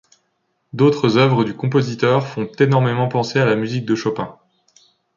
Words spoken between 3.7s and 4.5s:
de Chopin.